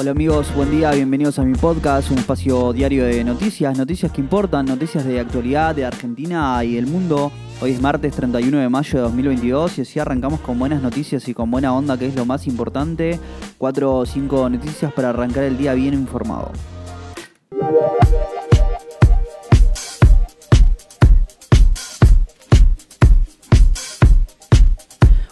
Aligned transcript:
Hola 0.00 0.12
amigos, 0.12 0.54
buen 0.54 0.70
día, 0.70 0.92
bienvenidos 0.92 1.40
a 1.40 1.42
mi 1.42 1.58
podcast, 1.58 2.12
un 2.12 2.18
espacio 2.18 2.72
diario 2.72 3.04
de 3.04 3.24
noticias, 3.24 3.76
noticias 3.76 4.12
que 4.12 4.20
importan, 4.20 4.64
noticias 4.64 5.04
de 5.04 5.18
actualidad 5.18 5.74
de 5.74 5.84
Argentina 5.84 6.62
y 6.62 6.76
el 6.76 6.86
mundo. 6.86 7.32
Hoy 7.60 7.72
es 7.72 7.80
martes 7.80 8.14
31 8.14 8.58
de 8.58 8.68
mayo 8.68 8.96
de 8.96 9.02
2022 9.02 9.78
y 9.78 9.80
así 9.80 9.98
arrancamos 9.98 10.38
con 10.38 10.56
buenas 10.56 10.82
noticias 10.82 11.26
y 11.26 11.34
con 11.34 11.50
buena 11.50 11.74
onda, 11.74 11.98
que 11.98 12.06
es 12.06 12.14
lo 12.14 12.24
más 12.24 12.46
importante. 12.46 13.18
Cuatro 13.58 13.96
o 13.96 14.06
cinco 14.06 14.48
noticias 14.48 14.92
para 14.92 15.08
arrancar 15.08 15.42
el 15.42 15.58
día 15.58 15.74
bien 15.74 15.94
informado. 15.94 16.52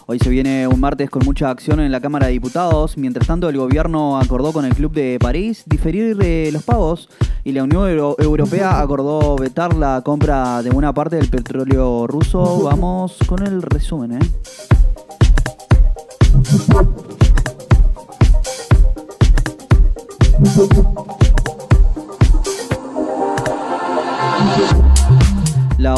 Hoy 0.09 0.19
se 0.19 0.29
viene 0.29 0.65
un 0.69 0.79
martes 0.79 1.09
con 1.09 1.25
mucha 1.25 1.49
acción 1.49 1.81
en 1.81 1.91
la 1.91 1.99
Cámara 1.99 2.27
de 2.27 2.31
Diputados. 2.31 2.97
Mientras 2.97 3.27
tanto, 3.27 3.49
el 3.49 3.57
gobierno 3.57 4.17
acordó 4.17 4.53
con 4.53 4.63
el 4.63 4.73
Club 4.73 4.93
de 4.93 5.17
París 5.19 5.63
diferir 5.65 6.17
eh, 6.21 6.49
los 6.53 6.63
pagos 6.63 7.09
y 7.43 7.51
la 7.51 7.63
Unión 7.63 7.89
Europea 8.17 8.79
acordó 8.79 9.35
vetar 9.35 9.75
la 9.75 10.01
compra 10.05 10.63
de 10.63 10.69
una 10.69 10.93
parte 10.93 11.17
del 11.17 11.27
petróleo 11.27 12.07
ruso. 12.07 12.61
Vamos 12.63 13.17
con 13.27 13.45
el 13.45 13.61
resumen, 13.61 14.13
¿eh? 14.13 14.76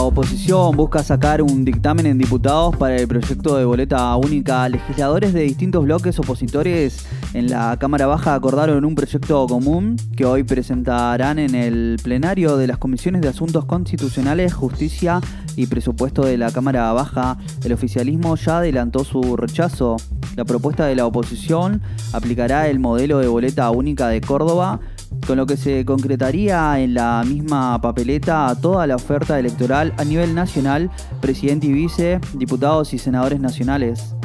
Oposición 0.10 0.76
busca 0.76 1.04
sacar 1.04 1.40
un 1.44 1.64
dictamen 1.64 2.08
en 2.08 2.18
diputados 2.18 2.76
para 2.76 2.96
el 2.96 3.08
proyecto 3.08 3.58
de 3.58 3.66
boleta 3.66 4.16
única. 4.16 4.68
Legisladores 4.68 5.34
de 5.34 5.42
distintos 5.42 5.84
bloques 5.84 6.18
opositores 6.18 7.06
en 7.36 7.52
la 7.52 7.78
Cámara 7.78 8.08
Baja 8.08 8.34
acordaron 8.34 8.86
un 8.86 8.96
proyecto 8.96 9.46
común 9.46 9.98
que 10.18 10.26
hoy 10.26 10.44
presentarán 10.44 11.38
en 11.38 11.54
el 11.54 11.98
plenario 12.02 12.58
de 12.58 12.66
las 12.66 12.80
comisiones 12.80 13.22
de 13.22 13.28
asuntos 13.28 13.66
constitucionales, 13.66 14.52
justicia 14.52 15.22
y 15.56 15.68
presupuesto 15.68 16.24
de 16.24 16.40
la 16.40 16.52
Cámara 16.52 16.92
Baja. 16.92 17.38
El 17.64 17.74
oficialismo 17.74 18.36
ya 18.36 18.58
adelantó 18.58 19.04
su 19.04 19.38
rechazo. 19.38 19.98
La 20.36 20.44
propuesta 20.44 20.88
de 20.88 20.96
la 20.96 21.06
oposición 21.06 21.84
aplicará 22.14 22.68
el 22.68 22.80
modelo 22.80 23.20
de 23.20 23.28
boleta 23.28 23.70
única 23.70 24.08
de 24.08 24.22
Córdoba 24.22 24.80
con 25.30 25.38
lo 25.38 25.46
que 25.46 25.58
se 25.58 25.86
concretaría 25.86 26.80
en 26.80 26.96
la 26.96 27.24
misma 27.24 27.80
papeleta 27.80 28.58
toda 28.60 28.88
la 28.88 28.96
oferta 28.96 29.38
electoral 29.38 29.94
a 29.98 30.04
nivel 30.04 30.34
nacional, 30.34 30.90
presidente 31.22 31.68
y 31.68 31.72
vice, 31.72 32.20
diputados 32.34 32.96
y 32.96 32.98
senadores 32.98 33.40
nacionales. 33.40 34.16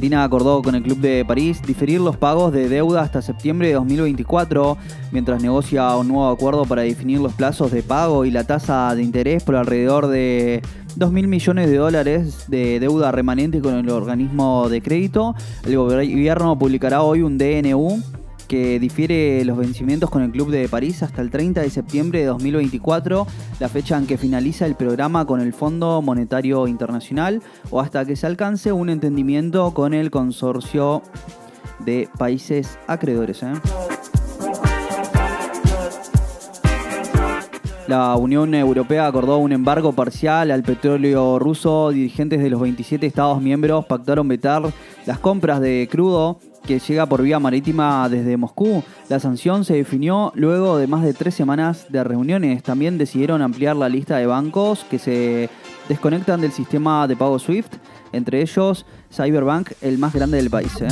Argentina 0.00 0.24
acordó 0.24 0.62
con 0.62 0.74
el 0.74 0.82
Club 0.82 0.96
de 1.00 1.26
París 1.26 1.60
diferir 1.60 2.00
los 2.00 2.16
pagos 2.16 2.54
de 2.54 2.70
deuda 2.70 3.02
hasta 3.02 3.20
septiembre 3.20 3.68
de 3.68 3.74
2024, 3.74 4.78
mientras 5.12 5.42
negocia 5.42 5.94
un 5.94 6.08
nuevo 6.08 6.30
acuerdo 6.30 6.64
para 6.64 6.80
definir 6.80 7.20
los 7.20 7.34
plazos 7.34 7.70
de 7.70 7.82
pago 7.82 8.24
y 8.24 8.30
la 8.30 8.44
tasa 8.44 8.94
de 8.94 9.02
interés 9.02 9.44
por 9.44 9.56
alrededor 9.56 10.06
de 10.06 10.62
2 10.96 11.12
mil 11.12 11.28
millones 11.28 11.68
de 11.68 11.76
dólares 11.76 12.46
de 12.48 12.80
deuda 12.80 13.12
remanente 13.12 13.60
con 13.60 13.74
el 13.74 13.90
organismo 13.90 14.70
de 14.70 14.80
crédito. 14.80 15.34
El 15.66 15.76
gobierno 15.76 16.58
publicará 16.58 17.02
hoy 17.02 17.20
un 17.20 17.36
DNU 17.36 18.02
que 18.50 18.80
difiere 18.80 19.44
los 19.44 19.56
vencimientos 19.56 20.10
con 20.10 20.22
el 20.22 20.32
Club 20.32 20.50
de 20.50 20.68
París 20.68 21.04
hasta 21.04 21.22
el 21.22 21.30
30 21.30 21.60
de 21.60 21.70
septiembre 21.70 22.18
de 22.18 22.26
2024, 22.26 23.24
la 23.60 23.68
fecha 23.68 23.96
en 23.96 24.08
que 24.08 24.18
finaliza 24.18 24.66
el 24.66 24.74
programa 24.74 25.24
con 25.24 25.40
el 25.40 25.52
Fondo 25.52 26.02
Monetario 26.02 26.66
Internacional, 26.66 27.44
o 27.70 27.80
hasta 27.80 28.04
que 28.04 28.16
se 28.16 28.26
alcance 28.26 28.72
un 28.72 28.90
entendimiento 28.90 29.72
con 29.72 29.94
el 29.94 30.10
consorcio 30.10 31.00
de 31.78 32.08
países 32.18 32.76
acreedores. 32.88 33.40
¿eh? 33.44 33.52
La 37.90 38.14
Unión 38.14 38.54
Europea 38.54 39.08
acordó 39.08 39.38
un 39.38 39.50
embargo 39.50 39.92
parcial 39.92 40.52
al 40.52 40.62
petróleo 40.62 41.40
ruso. 41.40 41.90
Dirigentes 41.90 42.40
de 42.40 42.48
los 42.48 42.60
27 42.60 43.04
Estados 43.04 43.42
miembros 43.42 43.84
pactaron 43.84 44.28
vetar 44.28 44.62
las 45.06 45.18
compras 45.18 45.60
de 45.60 45.88
crudo 45.90 46.38
que 46.64 46.78
llega 46.78 47.06
por 47.06 47.20
vía 47.20 47.40
marítima 47.40 48.08
desde 48.08 48.36
Moscú. 48.36 48.84
La 49.08 49.18
sanción 49.18 49.64
se 49.64 49.74
definió 49.74 50.30
luego 50.36 50.78
de 50.78 50.86
más 50.86 51.02
de 51.02 51.14
tres 51.14 51.34
semanas 51.34 51.86
de 51.88 52.04
reuniones. 52.04 52.62
También 52.62 52.96
decidieron 52.96 53.42
ampliar 53.42 53.74
la 53.74 53.88
lista 53.88 54.18
de 54.18 54.26
bancos 54.26 54.84
que 54.88 55.00
se 55.00 55.50
desconectan 55.88 56.40
del 56.40 56.52
sistema 56.52 57.08
de 57.08 57.16
pago 57.16 57.40
SWIFT, 57.40 57.74
entre 58.12 58.40
ellos 58.40 58.86
Cyberbank, 59.12 59.72
el 59.80 59.98
más 59.98 60.14
grande 60.14 60.36
del 60.36 60.48
país. 60.48 60.80
¿eh? 60.80 60.86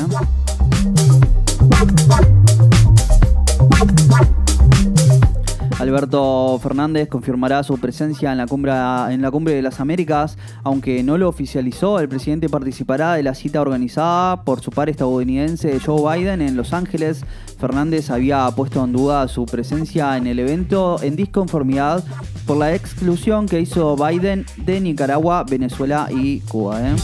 Alberto 5.79 6.59
Fernández 6.61 7.09
confirmará 7.09 7.63
su 7.63 7.79
presencia 7.79 8.33
en 8.33 8.39
la, 8.39 8.47
cumbre, 8.47 8.73
en 9.11 9.23
la 9.23 9.31
Cumbre 9.31 9.55
de 9.55 9.63
las 9.63 9.79
Américas, 9.81 10.37
aunque 10.65 11.03
no 11.05 11.19
lo 11.19 11.29
oficializó. 11.29 12.01
El 12.01 12.09
presidente 12.09 12.49
participará 12.49 13.15
de 13.15 13.23
la 13.23 13.35
cita 13.35 13.61
organizada 13.61 14.43
por 14.43 14.61
su 14.61 14.71
par 14.71 14.89
estadounidense 14.89 15.79
Joe 15.79 16.19
Biden 16.19 16.43
en 16.43 16.57
Los 16.57 16.73
Ángeles. 16.73 17.25
Fernández 17.61 18.11
había 18.11 18.49
puesto 18.51 18.83
en 18.85 18.93
duda 18.93 19.29
su 19.29 19.47
presencia 19.47 20.17
en 20.17 20.27
el 20.27 20.39
evento 20.39 21.01
en 21.03 21.17
disconformidad 21.17 22.05
por 22.47 22.57
la 22.57 22.75
exclusión 22.75 23.47
que 23.47 23.61
hizo 23.61 23.97
Biden 23.97 24.47
de 24.57 24.81
Nicaragua, 24.81 25.45
Venezuela 25.45 26.09
y 26.11 26.41
Cuba. 26.41 26.81
¿eh? 26.83 26.97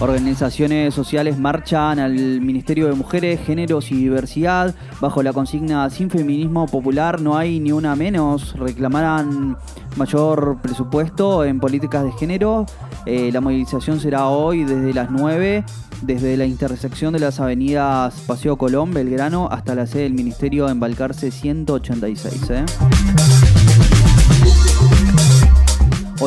Organizaciones 0.00 0.94
sociales 0.94 1.38
marchan 1.38 1.98
al 1.98 2.12
Ministerio 2.40 2.86
de 2.86 2.92
Mujeres, 2.92 3.40
Géneros 3.44 3.90
y 3.90 3.96
Diversidad 3.96 4.72
bajo 5.00 5.24
la 5.24 5.32
consigna 5.32 5.90
Sin 5.90 6.08
feminismo 6.08 6.66
popular 6.66 7.20
no 7.20 7.36
hay 7.36 7.58
ni 7.58 7.72
una 7.72 7.96
menos. 7.96 8.54
Reclamarán 8.56 9.56
mayor 9.96 10.58
presupuesto 10.62 11.44
en 11.44 11.58
políticas 11.58 12.04
de 12.04 12.12
género. 12.12 12.64
Eh, 13.06 13.30
la 13.32 13.40
movilización 13.40 13.98
será 13.98 14.28
hoy 14.28 14.62
desde 14.62 14.94
las 14.94 15.10
9, 15.10 15.64
desde 16.02 16.36
la 16.36 16.46
intersección 16.46 17.12
de 17.12 17.18
las 17.18 17.40
avenidas 17.40 18.22
Paseo 18.26 18.56
Colón, 18.56 18.94
Belgrano, 18.94 19.48
hasta 19.50 19.74
la 19.74 19.88
sede 19.88 20.04
del 20.04 20.14
Ministerio 20.14 20.68
en 20.68 20.78
Balcarce 20.78 21.32
186. 21.32 22.46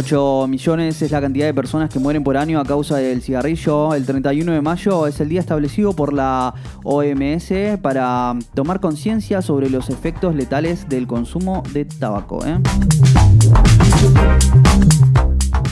8 0.01 0.47
millones 0.47 0.99
es 1.03 1.11
la 1.11 1.21
cantidad 1.21 1.45
de 1.45 1.53
personas 1.53 1.87
que 1.91 1.99
mueren 1.99 2.23
por 2.23 2.35
año 2.35 2.59
a 2.59 2.65
causa 2.65 2.97
del 2.97 3.21
cigarrillo. 3.21 3.93
El 3.93 4.03
31 4.03 4.51
de 4.51 4.59
mayo 4.59 5.05
es 5.05 5.19
el 5.21 5.29
día 5.29 5.41
establecido 5.41 5.93
por 5.93 6.11
la 6.11 6.55
OMS 6.83 7.77
para 7.83 8.33
tomar 8.55 8.79
conciencia 8.79 9.43
sobre 9.43 9.69
los 9.69 9.91
efectos 9.91 10.33
letales 10.33 10.89
del 10.89 11.05
consumo 11.05 11.61
de 11.71 11.85
tabaco. 11.85 12.43
¿eh? 12.43 12.57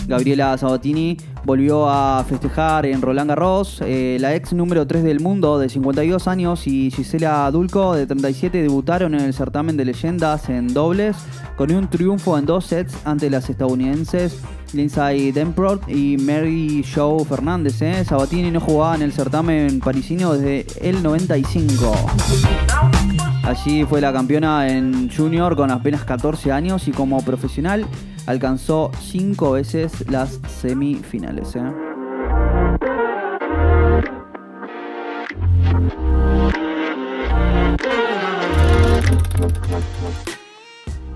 Gabriela 0.07 0.56
Sabatini 0.59 1.18
volvió 1.44 1.89
a 1.89 2.23
festejar 2.27 2.85
en 2.85 3.01
Roland 3.01 3.29
Garros. 3.29 3.81
Eh, 3.85 4.17
la 4.19 4.35
ex 4.35 4.53
número 4.53 4.85
3 4.85 5.03
del 5.03 5.19
mundo 5.19 5.59
de 5.59 5.69
52 5.69 6.27
años 6.27 6.67
y 6.67 6.91
Gisela 6.91 7.50
Dulco 7.51 7.94
de 7.94 8.05
37 8.05 8.61
debutaron 8.61 9.16
en 9.16 9.22
el 9.22 9.33
certamen 9.33 9.77
de 9.77 9.85
leyendas 9.85 10.50
en 10.50 10.73
dobles 10.73 11.17
con 11.55 11.72
un 11.72 11.89
triunfo 11.89 12.38
en 12.38 12.45
dos 12.45 12.66
sets 12.66 12.95
ante 13.05 13.29
las 13.29 13.50
estadounidenses 13.50 14.39
Lindsay 14.73 15.31
Demprot 15.31 15.89
y 15.89 16.17
Mary 16.17 16.83
Jo 16.83 17.23
Fernández. 17.25 17.81
¿eh? 17.81 18.03
Sabatini 18.06 18.51
no 18.51 18.59
jugaba 18.59 18.95
en 18.95 19.01
el 19.01 19.13
certamen 19.13 19.79
parisino 19.79 20.33
desde 20.33 20.65
el 20.88 21.01
95. 21.01 21.94
Allí 23.44 23.83
fue 23.85 24.00
la 24.01 24.13
campeona 24.13 24.68
en 24.68 25.09
junior 25.09 25.56
con 25.56 25.71
apenas 25.71 26.03
14 26.03 26.51
años 26.51 26.88
y 26.88 26.92
como 26.92 27.21
profesional 27.24 27.88
alcanzó 28.30 28.92
cinco 29.02 29.54
veces 29.54 30.08
las 30.08 30.40
semifinales. 30.62 31.56
¿eh? 31.56 31.62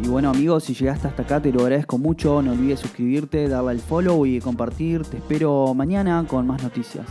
Y 0.01 0.07
bueno 0.07 0.31
amigos, 0.31 0.63
si 0.63 0.73
llegaste 0.73 1.07
hasta 1.07 1.21
acá 1.21 1.39
te 1.39 1.51
lo 1.51 1.61
agradezco 1.61 1.99
mucho. 1.99 2.41
No 2.41 2.53
olvides 2.53 2.79
suscribirte, 2.79 3.47
darle 3.47 3.71
al 3.71 3.79
follow 3.79 4.25
y 4.25 4.39
compartir. 4.39 5.03
Te 5.03 5.17
espero 5.17 5.75
mañana 5.75 6.25
con 6.27 6.47
más 6.47 6.63
noticias. 6.63 7.05